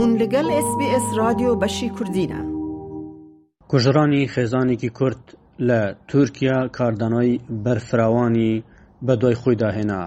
هون 0.00 0.10
لەگەل 0.22 0.46
SسBS 0.66 1.06
رادیۆ 1.20 1.50
بەشی 1.62 1.88
کوردینە 1.96 2.40
کوژرانی 3.70 4.28
خێزانێکی 4.34 4.90
کورد 4.98 5.22
لە 5.68 5.80
تورکیا 6.08 6.58
کاردانەوەی 6.78 7.42
بەرفراوانی 7.64 8.62
بە 9.06 9.14
دوای 9.20 9.36
خۆی 9.42 9.56
داهێنا 9.62 10.02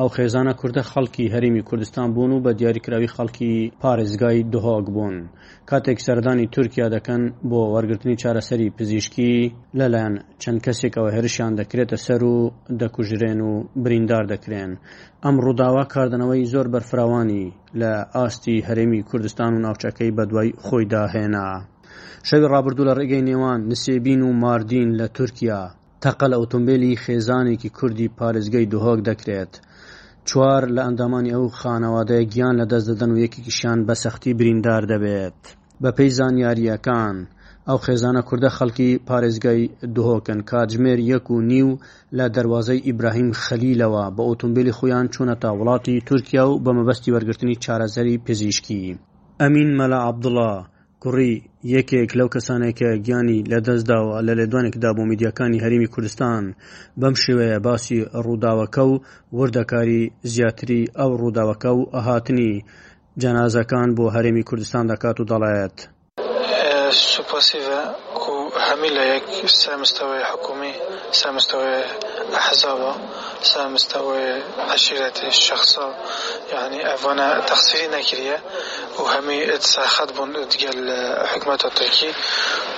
ئەو 0.00 0.08
خێزانە 0.16 0.52
کووردە 0.60 0.82
خەڵکی 0.90 1.30
هەریمی 1.34 1.66
کوردستان 1.68 2.08
بوون 2.14 2.30
و 2.32 2.42
بە 2.44 2.50
دیاریکراوی 2.60 3.12
خەڵکی 3.16 3.52
پارێزگای 3.82 4.38
دهۆک 4.52 4.86
بوون 4.94 5.16
کاتێک 5.70 5.98
سەردانی 6.06 6.50
تورکیا 6.54 6.86
دەکەن 6.96 7.22
بۆ 7.50 7.60
وەرگرتنی 7.74 8.18
چارەسەری 8.22 8.74
پزیشکی 8.78 9.32
لەلایەن 9.78 10.14
چەند 10.42 10.58
کەسێکەوە 10.66 11.10
هێرشیان 11.16 11.52
دەکرێتە 11.60 11.96
سەر 12.06 12.20
و 12.32 12.36
دەکوژرێن 12.80 13.40
و 13.48 13.52
بریندار 13.84 14.24
دەکرێن 14.32 14.72
ئەم 15.24 15.36
ڕووداوا 15.44 15.84
کاردنەوەی 15.94 16.48
زۆر 16.52 16.66
بەرفراوانی 16.74 17.44
لە 17.80 17.92
ئاستی 18.16 18.64
هەرێمی 18.68 19.06
کوردستان 19.10 19.50
و 19.54 19.62
ناوچەکەی 19.64 20.14
بەدوای 20.18 20.50
خۆی 20.64 20.84
داهێنا 20.92 21.48
شەوی 22.28 22.50
ڕابردوو 22.52 22.88
لە 22.88 22.92
ڕێگەی 22.98 23.26
نێوان 23.28 23.60
نسێبین 23.72 24.20
و 24.24 24.30
ماردین 24.42 24.88
لە 25.00 25.06
تورکیا 25.18 25.62
تەقەل 26.04 26.32
ئۆتۆمبیلی 26.40 27.00
خێزانێکی 27.04 27.70
کوردی 27.78 28.12
پارێزگەی 28.18 28.70
دوهۆک 28.72 29.00
دەکرێت 29.08 29.52
چوار 30.28 30.62
لە 30.74 30.80
ئەندامانی 30.86 31.34
ئەو 31.36 31.44
خانەوادەیە 31.60 32.24
گیان 32.32 32.54
لەدەست 32.60 32.86
دەدەن 32.90 33.10
و 33.12 33.22
یەکێکیشان 33.24 33.78
بە 33.86 33.94
سەختی 34.02 34.32
بریندار 34.38 34.82
دەبێت 34.92 35.38
بە 35.82 35.90
پێی 35.96 36.10
زانیاریەکان 36.18 37.16
ئەو 37.68 37.78
خێزانە 37.84 38.22
کووردە 38.28 38.50
خەڵکی 38.56 38.90
پارێزگای 39.08 39.62
دهۆکن 39.96 40.38
کاتژمێر 40.50 41.00
یەک 41.12 41.26
و 41.34 41.36
نیو 41.52 41.70
لە 42.18 42.24
دەواازەی 42.36 42.84
ئیبراهیم 42.86 43.30
خەلیلەوە 43.44 44.04
بە 44.16 44.22
ئۆتۆمبیلی 44.28 44.76
خۆیان 44.78 45.06
چوونە 45.14 45.34
تا 45.42 45.50
وڵاتی 45.58 46.04
تورکیا 46.08 46.44
و 46.48 46.60
بە 46.64 46.70
مەبەستی 46.78 47.12
وەرگرتنی 47.14 47.60
چارەزەری 47.64 48.16
پزیشکی 48.26 48.82
ئەمین 49.42 49.70
مەلا 49.78 50.00
عبدڵە 50.08 50.52
کوڕی 51.02 51.32
یەکێک 51.76 52.10
لەو 52.18 52.28
کەسانێکە 52.34 52.90
گیانی 53.06 53.38
لەدەستداوە 53.52 54.16
لە 54.26 54.32
لێدوانێکدا 54.38 54.90
بۆ 54.96 55.02
میدیەکانی 55.10 55.62
هەرمی 55.64 55.90
کوردستان 55.94 56.42
بەم 57.00 57.14
شێوەیە 57.22 57.58
باسی 57.66 58.00
ڕووداوەکە 58.26 58.82
و 58.90 58.92
وردەکاری 59.38 60.02
زیاتری 60.32 60.82
ئەو 60.98 61.10
ڕووداوەکە 61.20 61.70
و 61.78 61.82
ئەهاتنی 61.94 62.52
جەنازەکان 63.22 63.88
بۆ 63.96 64.04
هەرێمی 64.16 64.46
کوردستان 64.48 64.84
دەکات 64.92 65.16
و 65.18 65.28
دەڵێت 65.30 65.76
سوپسیڤە 67.12 67.84
و 68.14 68.37
وحميل 68.58 69.16
لك 69.16 69.22
سامستوى 69.46 70.24
حكومي 70.24 70.74
سامستوى 71.12 71.84
أحزاب 72.34 72.96
سامستوى 73.42 74.42
عشيرة 74.58 75.12
الشخصة 75.22 75.94
يعني 76.52 76.94
أفونا 76.94 77.40
تخصيري 77.40 77.86
نكرية 77.86 78.42
وهمي 78.98 79.54
اتساخد 79.54 80.14
بون 80.14 80.48
ديال 80.48 81.26
حكمة 81.26 81.54
التركي 81.64 82.12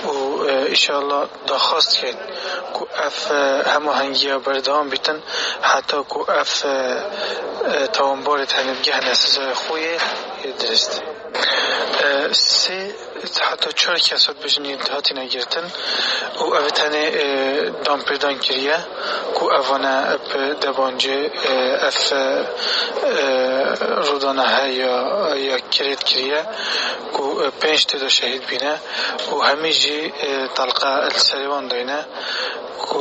و 0.05 0.43
إن 0.45 0.75
شاء 0.75 0.99
الله 0.99 1.27
دخست 1.47 1.97
كين 2.01 2.15
كو 2.73 2.85
أف 2.95 3.31
هنجيا 3.77 4.37
بردوام 4.37 4.89
بيتن 4.89 5.21
حتى 5.61 6.01
كو 6.03 6.23
أف 6.29 6.65
توانبورت 7.93 8.53
هنبجي 8.55 8.91
هنسزا 8.93 9.53
خوية 9.53 9.97
درست 10.61 11.01
se, 12.33 12.91
hatta 13.43 13.71
çörek 13.71 14.11
yasad 14.11 14.43
bizim 14.43 14.63
imtihatine 14.65 15.25
girdin. 15.25 15.63
O 16.39 16.55
evet 16.57 16.79
hani 16.79 17.11
دام 17.85 17.99
پردان 18.05 18.37
کریه 18.39 18.75
کو 19.35 19.43
اوانا 19.59 19.93
اپ 20.13 20.29
دبانجه 20.61 21.29
اف 21.87 22.13
رودانه 24.09 24.41
ها 24.49 24.67
یا 24.67 25.35
یا 25.35 25.57
کرید 25.57 26.03
کریه 26.03 26.41
کو 27.13 27.35
پنج 27.61 27.85
تا 27.85 28.09
شهید 28.09 28.45
بینه 28.45 28.73
و 29.61 29.69
جی 29.69 30.13
تلقا 30.55 30.87
السریوان 30.87 31.67
دینه 31.67 32.05
کو 32.81 32.99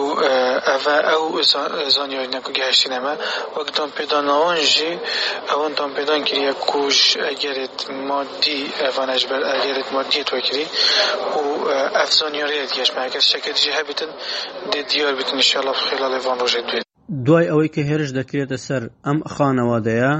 اوا 0.75 0.99
او 1.16 1.43
زانیای 1.88 2.27
نه 2.27 2.41
کو 2.41 2.53
گشتینه 2.53 2.99
ما 2.99 3.12
وقت 3.56 3.75
دام 3.77 3.91
پردان 3.91 4.28
اونجی 4.28 5.00
اون 5.56 5.72
دام 5.72 5.94
پردان 5.94 6.25
کریه 6.25 6.53
کوش 6.53 7.16
اگرت 7.16 7.91
مادی 7.91 8.72
اوانش 8.94 9.27
بر 9.27 9.43
اگرت 9.62 9.93
مادی 9.93 10.25
تو 10.25 10.41
کری 10.41 10.66
او 11.34 11.69
افزانیاری 12.04 12.66
گشت 12.66 12.97
مرکز 12.97 13.25
شکل 13.25 13.53
جهه 13.53 13.83
بیتن 13.83 14.06
دێ 14.75 14.82
دیار 14.91 15.14
بتن 15.19 15.38
ئینشاءالله 15.41 15.76
خێلا 15.86 16.08
لێوان 16.14 16.36
ڕۆژێ 16.42 16.60
دوێت 16.69 16.84
دوای 17.26 17.47
ئەوەی 17.50 17.72
کە 17.75 17.81
هێرش 17.88 18.10
دەکرێتە 18.19 18.58
سەر 18.66 18.82
ئەم 19.06 19.19
خانەوادەیە 19.34 20.14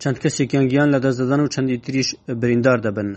چەند 0.00 0.16
کەسێکیان 0.22 0.66
گیان 0.72 0.88
لە 0.94 0.98
دەست 1.04 1.18
دەدەن 1.22 1.40
و 1.42 1.50
چەندی 1.54 1.78
تریش 1.84 2.08
بریندار 2.40 2.78
دەبن 2.86 3.10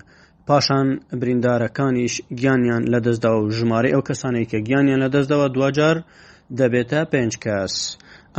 پاشان 0.47 0.87
بریندارەکانیش 1.21 2.13
گیانیان 2.39 2.83
لە 2.93 2.99
دەستدا 3.05 3.31
و 3.35 3.51
ژمارە 3.57 3.89
ئەو 3.93 4.03
کەسانی 4.09 4.45
کە 4.51 4.57
گیانیان 4.67 4.99
لە 5.05 5.09
دەستداوە 5.15 5.47
دوجار 5.55 5.97
دەبێتە 6.59 7.01
پێنج 7.13 7.33
کەس 7.45 7.75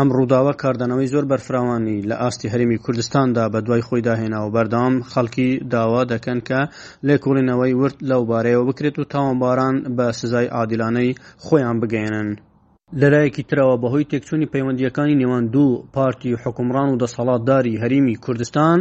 ئەم 0.01 0.09
ڕووداوە 0.17 0.55
کاردانەوەی 0.63 1.11
زۆر 1.15 1.25
بەرفراوانی 1.33 2.05
لە 2.09 2.17
ئاستی 2.23 2.51
هەرمی 2.53 2.81
کوردستاندا 2.85 3.45
بە 3.53 3.59
دوای 3.67 3.83
خۆی 3.89 4.05
داهێناوە 4.09 4.51
بەردام 4.57 4.95
خەڵکی 5.13 5.49
داوا 5.73 6.03
دەکەن 6.13 6.39
کە 6.49 6.61
لێکۆڵینەوەی 7.07 7.73
ورد 7.81 7.99
لەوبارەیەوە 8.11 8.69
بکرێت 8.69 8.97
و 8.99 9.09
تاوانباران 9.13 9.77
بە 9.97 10.07
سزای 10.21 10.53
عادیلانەی 10.57 11.17
خۆیان 11.45 11.77
بگەێنن. 11.83 12.31
لەلایەکی 13.01 13.47
ترەوە 13.51 13.77
بەهۆی 13.83 14.09
تێکچوونی 14.11 14.49
پەیوەندیەکانی 14.53 15.19
نێوان 15.21 15.45
دوو 15.55 15.83
پارتی 15.97 16.39
حکومران 16.43 16.89
و 16.91 16.99
دەسەڵاتداری 17.03 17.81
هەریمی 17.83 18.17
کوردستان 18.25 18.79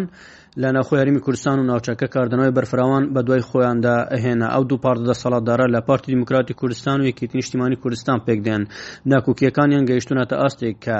لە 0.62 0.70
ناخۆی 0.76 1.00
هەرمی 1.02 1.22
کوردستان 1.26 1.58
و 1.60 1.68
ناوچەکە 1.70 2.08
کاردنەوەی 2.16 2.56
بەرفراوان 2.58 3.04
بە 3.14 3.22
دوای 3.28 3.46
خۆیاندا 3.50 3.96
ئەهێنا 4.14 4.48
ئەو 4.54 4.64
دوو 4.70 4.82
پاردە 4.86 5.14
سەڵاتدارە 5.24 5.66
لە 5.76 5.80
پارتی 5.88 6.12
دموکراتی 6.16 6.54
کوردستان 6.60 6.98
و 7.02 7.08
یەکێتی 7.10 7.36
نیشتیمانی 7.40 7.80
کوردستان 7.84 8.18
پێکدێن 8.26 8.64
ناکوکیەکانیان 9.12 9.84
گەیشتونەتە 9.90 10.36
ئاستێک 10.42 10.76
کە 10.86 11.00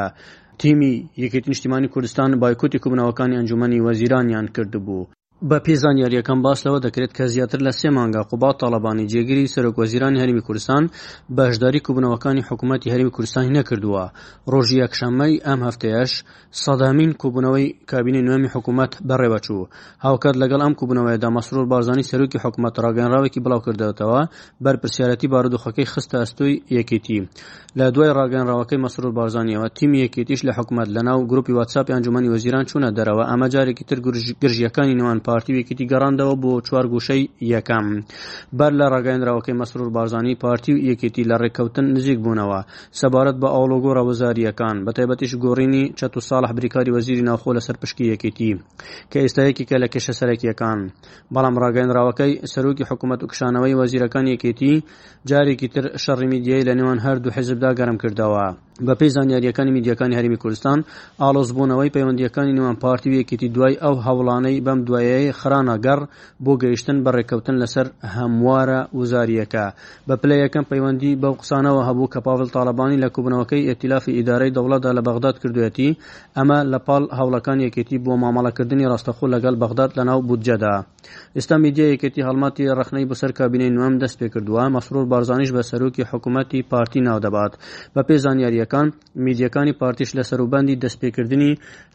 تیمی 0.62 0.94
یەکێتی 1.24 1.50
نیشتیمانی 1.54 1.88
کوردستان 1.94 2.30
بایکوتی 2.42 2.80
کوبنەوەکانی 2.84 3.38
ئەنجومی 3.38 3.84
وەزیرانیان 3.88 4.46
کردبوو 4.56 5.02
بە 5.50 5.58
پێزانیاریەکەم 5.66 6.40
باس 6.46 6.60
لەوە 6.66 6.80
دەکرێت 6.86 7.12
کە 7.18 7.26
زیاتر 7.34 7.60
لە 7.68 7.72
سێ 7.80 7.90
مانگە 7.98 8.24
قوبا 8.30 8.52
تاالبانی 8.60 9.10
جێگیری 9.12 9.50
سەرۆکۆزیرانی 9.54 10.20
هەرمی 10.22 10.42
کوردستان 10.48 10.84
بەشداری 11.38 11.82
کوبنەوەکانی 11.88 12.46
حکوومەتتی 12.50 12.90
هەرمی 12.94 13.12
کوردستانی 13.16 13.56
نەکردووە 13.60 14.04
ڕۆژی 14.54 14.78
یەکشەممەی 14.84 15.42
ئەم 15.48 15.60
هەفتەیەش 15.68 16.12
سەدامین 16.64 17.12
کوبنەوەی 17.22 17.68
کابینی 17.92 18.22
نوێمی 18.28 18.50
حکوومەت 18.56 18.92
بەڕێوەچوو 19.10 19.68
هاوکات 20.06 20.36
لەگەڵ 20.42 20.62
ئەم 20.66 20.74
کوبنەوەیدا 20.80 21.30
مەسرور 21.38 21.66
بارزانانی 21.72 22.06
سەرۆکی 22.12 22.40
حکوومەت 22.44 22.74
ڕاگەنراوێکی 22.86 23.42
بڵاو 23.46 23.62
کردەوەتەوە 23.66 24.22
بەرپسیارەتی 24.64 25.28
بارودۆخەکەی 25.34 25.88
خستە 25.92 26.18
ئەستوی 26.22 26.54
یەکێتی 26.78 27.20
لە 27.80 27.86
دوای 27.96 28.12
ڕاگەنراوەکەی 28.18 28.80
مەسرور 28.84 29.12
بارزانانیەوە 29.18 29.68
تیم 29.78 29.92
یەکێتیش 30.04 30.40
لە 30.48 30.52
حکوومەت 30.58 30.88
لەناو 30.96 31.20
گروپی 31.30 31.54
واتساپی 31.60 31.94
ئەنجومی 31.94 32.30
وەزیران 32.34 32.64
چوونە 32.70 32.90
دەرەوە 32.98 33.24
ئەمە 33.32 33.48
جارێکی 33.56 33.84
تر 33.90 33.98
گرژیەکانی 34.44 34.96
نوان 35.02 35.20
پارتی 35.28 35.52
وێکتی 35.56 35.86
گەڕاندەوە 35.92 36.36
بۆ 36.44 36.52
چوار 36.68 36.86
گوشەی 36.94 37.24
یەکەم 37.54 37.86
بەر 38.60 38.72
لە 38.80 38.86
ڕگەێنراوەکەی 38.94 39.58
مەسرور 39.60 39.90
بارزانانی 39.96 40.40
پارتی 40.44 40.72
و 40.74 40.80
یەکێتی 40.92 41.24
لە 41.30 41.36
ڕێککەوتن 41.42 41.86
نزیک 41.96 42.20
بوونەوە 42.24 42.60
سەبارەت 43.00 43.38
بە 43.42 43.50
ئاڵۆگۆڕە 43.56 44.04
وەزاریەکان 44.10 44.78
بە 44.86 44.92
تایبەتیش 44.98 45.32
گۆڕینی 45.44 45.84
چەت 46.00 46.14
و 46.18 46.22
ساڵح 46.30 46.52
بریکاری 46.58 46.92
وەزیری 46.96 47.26
ناوخۆ 47.30 47.52
لەسەر 47.58 47.76
پشکی 47.82 48.06
یەکێتی 48.14 48.52
کە 49.12 49.18
ئێستایەکیکە 49.24 49.76
لە 49.84 49.88
کێشە 49.94 50.14
سەرەکیەکان 50.20 50.80
بەڵام 51.34 51.56
ڕاگەێنراوەکەی 51.64 52.34
سەرۆکی 52.54 52.88
حکوومەت 52.90 53.20
و 53.24 53.30
کشانەوەی 53.32 53.78
وەزیرەکان 53.82 54.26
یەکێتی 54.34 54.74
جارێکی 55.30 55.68
تر 55.74 55.86
شەڕی 56.04 56.28
میدیای 56.34 56.64
لە 56.68 56.74
نێوان 56.80 57.00
هەردوو 57.06 57.34
حزبدا 57.38 57.72
گەرم 57.80 57.98
کردەوە. 58.04 58.48
بەپی 58.88 59.10
زانیاریەکانی 59.16 59.74
میدیەکانی 59.78 60.18
هەرمی 60.20 60.40
کوردستان 60.44 60.80
ئالۆزبوونەوەی 61.22 61.94
پەیوەندیەکانی 61.96 62.54
نوان 62.60 62.76
پارتی 62.84 63.10
وەکێتی 63.16 63.48
دوای 63.56 63.76
ئەو 63.84 63.96
هەوڵانەی 64.06 64.62
بەم 64.66 64.80
دوایە 64.88 65.17
ڕێگەی 65.18 65.38
خرانەگەڕ 65.40 66.00
بۆ 66.46 66.54
گەیشتن 66.62 66.98
بە 67.06 67.10
ڕێکەوتن 67.18 67.56
لەسەر 67.64 67.88
هەموارە 68.16 68.80
وزاریەکە 69.00 69.66
بە 70.08 70.16
پلەی 70.22 70.44
یەکەم 70.46 70.66
پەیوەندی 70.72 71.20
بەو 71.22 71.34
قسانەوە 71.42 71.82
هەبوو 71.90 72.12
کە 72.14 72.20
پاڤل 72.26 72.50
تاالبانی 72.56 73.02
لە 73.04 73.10
کوبنەوەکەی 73.16 73.68
ئەتیلافی 73.70 74.16
ئیدارەی 74.18 74.54
دەوڵەتدا 74.58 74.92
لە 74.98 75.02
بەغداد 75.08 75.36
کردوێتی 75.42 75.90
ئەمە 76.38 76.60
لە 76.72 76.80
پاڵ 76.88 77.04
هەوڵەکان 77.20 77.58
یەکێتی 77.66 77.98
بۆ 78.06 78.14
مامەڵەکردنی 78.24 78.90
ڕاستەخۆ 78.92 79.26
لەگەڵ 79.36 79.56
بەغداد 79.64 79.90
لەناو 79.98 80.20
بودجەدا 80.28 80.76
ئێستا 81.38 81.56
میدیە 81.64 81.86
یەکێتی 81.94 82.26
هەڵماتی 82.28 82.64
ڕخنەی 82.80 83.10
بەسەر 83.10 83.32
کابینەی 83.40 83.74
نوێم 83.76 83.96
دەست 84.04 84.18
پێ 84.20 84.28
کردووە 84.34 84.64
مەسرور 84.76 85.06
بارزانانیش 85.12 85.52
بە 85.58 85.64
سەرۆکی 85.70 86.04
حکوومەتتی 86.12 86.60
پارتی 86.72 87.00
ناودەبات 87.08 87.54
بە 87.96 88.02
پێ 88.08 88.16
زانیاریەکان 88.26 88.88
میدیەکانی 89.26 89.74
پارتیش 89.82 90.10
لە 90.18 90.24
سەروبندی 90.30 90.80
دەستپێکردنی 90.84 91.52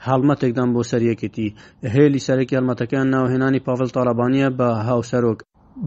هەڵمەتێکدان 0.07 0.69
بۆ 0.75 0.83
سەریەکێتی 0.91 1.49
هێلی 1.95 2.21
سەرێکی 2.27 2.55
هەڵمەتەکان 2.59 3.07
ناوهێنانی 3.15 3.61
پاڤل 3.67 3.89
تاالبانیە 3.97 4.49
بە 4.59 4.69
هاوسەرۆک 4.89 5.41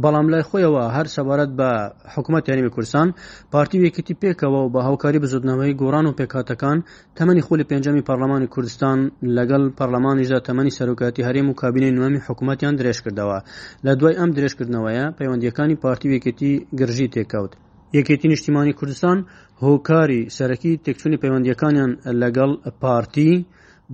بەڵام 0.04 0.28
لای 0.34 0.44
خۆیەوە 0.50 0.84
هەر 0.96 1.08
سەبارەت 1.16 1.52
بە 1.60 1.70
حکوومەت 2.14 2.44
یانیمی 2.50 2.74
کوردستان 2.76 3.08
پارتی 3.54 3.82
وەکەتی 3.84 4.16
پێکەوە 4.24 4.60
و 4.62 4.72
بە 4.74 4.80
هاوکاری 4.88 5.20
بزودنەوەی 5.24 5.78
گۆران 5.82 6.06
و 6.08 6.16
پێکاتەکان 6.20 6.78
تەمەنی 7.18 7.46
خۆلی 7.48 7.68
پێنجەمی 7.72 8.06
پەرلەمانی 8.08 8.52
کوردستان 8.54 8.98
لەگەڵ 9.38 9.64
پەرلەمانیشدا 9.78 10.40
تەمەنی 10.48 10.76
سەرۆکاتی 10.78 11.26
هەرێم 11.28 11.48
و 11.50 11.58
کابینەی 11.62 11.96
نوێمی 11.98 12.24
حکوومەتیان 12.28 12.74
درێژکردەوە 12.80 13.40
لە 13.86 13.92
دوای 14.00 14.18
ئەم 14.20 14.30
درێژکردنەوەیە 14.38 15.06
پەیوەندیەکانی 15.18 15.76
پارتی 15.84 16.10
وەکەتی 16.14 16.52
گرژی 16.80 17.08
تێکەوت 17.16 17.52
یەکێتی 17.98 18.28
نیشتیمانی 18.34 18.74
کوردستان 18.80 19.18
هۆکاری 19.66 20.22
سەرەکی 20.38 20.74
تێکچوونی 20.86 21.22
پەیوەندیەکانیان 21.22 21.92
لەگەڵ 22.22 22.52
پارتی 22.84 23.32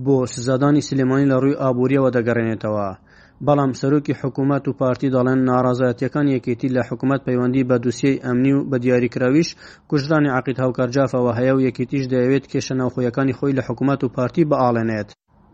بۆ 0.04 0.16
سزادانی 0.34 0.86
سلێمانی 0.88 1.28
لە 1.32 1.36
ڕووی 1.42 1.58
ئابوووریەوە 1.62 2.10
دەگەڕێنێتەوە. 2.16 2.88
بەڵام 3.46 3.72
سەرۆکی 3.80 4.14
حکوومەت 4.20 4.64
و 4.68 4.76
پارتی 4.80 5.08
دەڵێن 5.14 5.40
ناڕازایەتەکان 5.48 6.26
یەکێتی 6.36 6.72
لە 6.76 6.82
حکوومەت 6.88 7.20
پەیوەندی 7.26 7.66
بە 7.70 7.76
دووسیەی 7.84 8.22
ئەمنی 8.24 8.52
و 8.54 8.66
بە 8.70 8.76
دیاریکراویش 8.84 9.48
کوژدانی 9.90 10.32
عقیت 10.38 10.58
هاوکارجافەوە 10.64 11.32
هەیە 11.38 11.52
و 11.54 11.64
یەکێتیش 11.68 12.04
دەیەوێت 12.12 12.44
کێشە 12.52 12.74
ناوخۆیەکانی 12.80 13.36
خۆی 13.38 13.56
لە 13.58 13.62
حکوومەت 13.68 14.00
و 14.02 14.12
پارتی 14.16 14.44
بەئاڵێنێت 14.50 15.08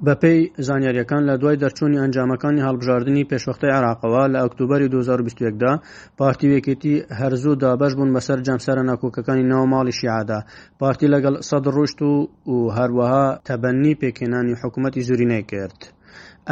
بەپی 0.06 0.37
زانیاریەکان 0.67 1.23
لە 1.29 1.35
دوای 1.40 1.61
دەرچوونی 1.62 2.00
ئەنجامەکانی 2.02 2.64
هەڵبژاردننی 2.67 3.29
پێشوەختی 3.31 3.75
عراقەوە 3.79 4.23
لە 4.32 4.38
ئۆکتوبری 4.43 4.88
2020دا 4.94 5.73
پارتیوێکێتی 6.20 6.94
هەرزوو 7.20 7.55
دابش 7.62 7.93
بوون 7.99 8.11
بەسەر 8.17 8.38
جەمسەرە 8.46 8.82
ناکۆکەکانی 8.90 9.44
ناو 9.52 9.64
ماڵی 9.73 9.94
شیعدا 10.00 10.40
پارتی 10.81 11.06
لەگەڵ 11.14 11.35
سەد 11.49 11.64
ڕۆشت 11.76 11.99
و 12.02 12.11
و 12.52 12.56
هەروەها 12.79 13.26
تەبەنی 13.49 13.99
پێکێنانی 14.00 14.58
حکوومەتی 14.62 15.05
زورینەی 15.08 15.44
کرد. 15.52 15.81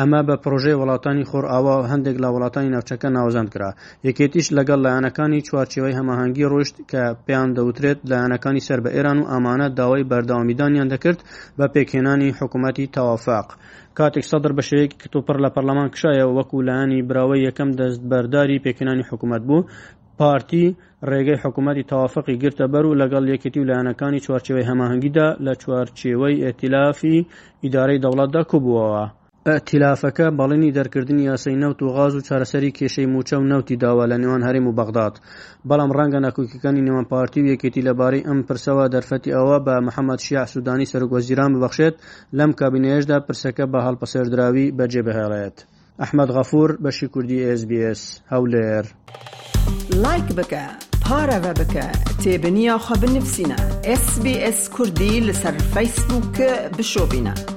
ئەمە 0.01 0.21
بە 0.29 0.35
پرۆژەی 0.43 0.79
وڵاتانی 0.81 1.29
خۆرئاوا 1.31 1.77
هەندێک 1.93 2.17
لە 2.25 2.29
وڵاتانی 2.35 2.71
ناوچەکە 2.75 3.09
ناوزان 3.17 3.47
کرا 3.55 3.71
یەکێتیش 4.09 4.47
لەگەڵ 4.59 4.79
لایەنەکانی 4.87 5.45
چوارچەوەی 5.49 5.97
هەماهنگگی 5.99 6.51
ڕۆشت 6.53 6.77
کە 6.91 7.03
پێیان 7.27 7.49
دەوترێت 7.59 7.99
لایەنەکانی 8.11 8.65
سەر 8.67 8.79
بە 8.85 8.91
ئێران 8.97 9.19
و 9.21 9.29
ئامانە 9.31 9.67
داوای 9.79 10.09
بەرداوامیدانیان 10.11 10.89
دەکرد 10.95 11.21
بە 11.59 11.67
پێکێنانی 11.75 12.35
حکوومەتی 12.39 12.91
تەوافاق. 12.95 13.49
کاتێک 13.99 14.25
سەدر 14.31 14.53
بە 14.59 14.63
شەیەکی 14.71 15.01
کتۆپڕ 15.03 15.37
لە 15.45 15.51
پەرلەمان 15.55 15.89
کشایە 15.95 16.27
وەکو 16.37 16.57
لایانی 16.69 17.01
براوی 17.09 17.45
یەکەم 17.49 17.71
دەست 17.81 18.01
بەرداری 18.11 18.63
پێکێنانی 18.65 19.09
حکوومەت 19.11 19.43
بوو 19.49 19.67
پارتی 20.19 20.65
ڕێگەی 21.11 21.41
حکوومەتتی 21.45 21.89
تەوافقی 21.91 22.39
گرتە 22.43 22.67
بەر 22.73 22.85
و 22.87 22.99
لەگەڵ 23.01 23.25
یەکێتی 23.35 23.61
و 23.63 23.69
لایەنەکانی 23.71 24.23
چوارچەوەی 24.25 24.69
هەماهنگگیدا 24.71 25.29
لە 25.47 25.53
چوارچێوەی 25.63 26.41
ئەتیلافی 26.47 27.19
ئیدارەی 27.65 28.03
دەوڵاتدا 28.05 28.43
کوبووەوە. 28.51 29.05
تیلافەکە 29.67 30.27
بەڵێنی 30.39 30.75
دەرکردنی 30.79 31.23
یاسەی 31.31 31.59
نەوت 31.63 31.79
و 31.83 31.89
غاز 31.97 32.13
و 32.15 32.21
چارەسەری 32.29 32.73
کێشەی 32.79 33.09
موچە 33.15 33.33
و 33.39 33.49
نەوتی 33.53 33.77
داوا 33.83 34.05
لە 34.13 34.17
نێوان 34.23 34.43
هەرێم 34.49 34.67
و 34.69 34.73
بەغداد 34.79 35.15
بەڵام 35.69 35.91
ڕەنگە 35.99 36.21
نەکوکیەکانی 36.27 36.81
نێوان 36.87 37.05
پارتی 37.13 37.41
و 37.43 37.51
یەکێتی 37.55 37.83
لەبارەی 37.89 38.23
ئەم 38.29 38.41
پرسەوە 38.49 38.87
دەرفەتی 38.95 39.31
ئەوە 39.37 39.59
بە 39.67 39.75
محەممەد 39.87 40.19
شیع 40.27 40.45
سوودانی 40.53 40.87
سەرگوەزیران 40.93 41.51
ببەخشێت 41.57 41.95
لەم 42.39 42.51
کابینێشدا 42.61 43.19
پرسەکە 43.27 43.65
بە 43.73 43.79
هەڵپەسەردراوی 43.87 44.67
بەجێ 44.79 45.03
بەهێڵێت 45.07 45.57
ئەحمد 46.03 46.29
غەفور 46.37 46.71
بەشی 46.85 47.09
کوردی 47.15 47.41
SسBS 47.59 48.01
هەولێر 48.33 48.85
لایک 50.05 50.29
بکە 50.39 50.65
پارەوە 51.05 51.53
بکە 51.61 51.87
تێبنییاخوا 52.23 52.97
بنفسینە 53.03 53.61
SسBS 54.03 54.59
کوردی 54.75 55.25
لەسەر 55.33 55.55
فیسبووکە 55.73 56.51
بشۆبینە. 56.79 57.56